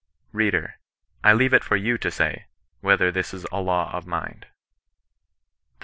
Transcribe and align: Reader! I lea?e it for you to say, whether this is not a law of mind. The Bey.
Reader! 0.31 0.79
I 1.23 1.33
lea?e 1.33 1.51
it 1.53 1.63
for 1.63 1.75
you 1.75 1.95
to 1.99 2.09
say, 2.09 2.47
whether 2.79 3.11
this 3.11 3.35
is 3.35 3.43
not 3.51 3.57
a 3.59 3.61
law 3.61 3.91
of 3.95 4.07
mind. 4.07 4.47
The 4.47 4.47
Bey. 4.47 5.63